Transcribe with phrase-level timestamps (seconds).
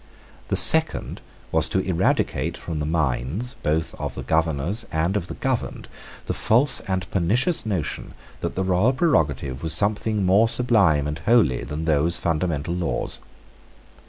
[0.47, 1.21] The second
[1.51, 5.87] was to eradicate from the minds, both of the governors and of the governed,
[6.25, 11.63] the false and pernicious notion that the royal prerogative was something more sublime and holy
[11.63, 13.19] than those fundamental laws.